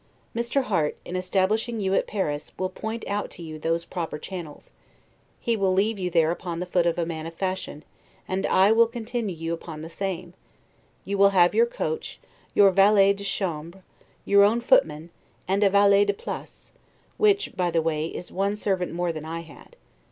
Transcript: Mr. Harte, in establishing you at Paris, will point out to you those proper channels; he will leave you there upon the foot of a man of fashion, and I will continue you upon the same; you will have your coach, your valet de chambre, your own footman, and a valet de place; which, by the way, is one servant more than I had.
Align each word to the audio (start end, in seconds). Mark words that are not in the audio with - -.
Mr. 0.35 0.63
Harte, 0.63 0.97
in 1.05 1.15
establishing 1.15 1.79
you 1.79 1.93
at 1.93 2.07
Paris, 2.07 2.53
will 2.57 2.71
point 2.71 3.07
out 3.07 3.29
to 3.29 3.43
you 3.43 3.59
those 3.59 3.85
proper 3.85 4.17
channels; 4.17 4.71
he 5.39 5.55
will 5.55 5.71
leave 5.73 5.99
you 5.99 6.09
there 6.09 6.31
upon 6.31 6.59
the 6.59 6.65
foot 6.65 6.87
of 6.87 6.97
a 6.97 7.05
man 7.05 7.27
of 7.27 7.35
fashion, 7.35 7.83
and 8.27 8.47
I 8.47 8.71
will 8.71 8.87
continue 8.87 9.35
you 9.35 9.53
upon 9.53 9.83
the 9.83 9.91
same; 9.91 10.33
you 11.05 11.19
will 11.19 11.29
have 11.37 11.53
your 11.53 11.67
coach, 11.67 12.19
your 12.55 12.71
valet 12.71 13.13
de 13.13 13.23
chambre, 13.23 13.83
your 14.25 14.43
own 14.43 14.59
footman, 14.59 15.11
and 15.47 15.63
a 15.63 15.69
valet 15.69 16.03
de 16.03 16.15
place; 16.15 16.71
which, 17.17 17.55
by 17.55 17.69
the 17.69 17.83
way, 17.83 18.07
is 18.07 18.31
one 18.31 18.55
servant 18.55 18.91
more 18.93 19.11
than 19.11 19.23
I 19.23 19.41
had. 19.41 19.75